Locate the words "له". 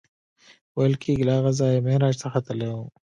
1.27-1.33